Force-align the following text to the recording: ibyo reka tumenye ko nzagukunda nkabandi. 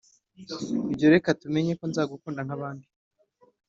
ibyo 0.91 1.07
reka 1.13 1.29
tumenye 1.41 1.73
ko 1.79 1.83
nzagukunda 1.91 2.41
nkabandi. 2.45 2.87